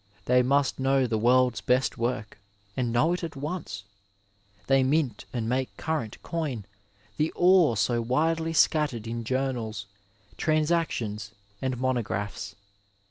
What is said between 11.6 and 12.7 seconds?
and monographs.